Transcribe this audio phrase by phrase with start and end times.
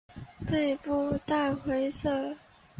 [0.47, 2.35] 背部淡灰色。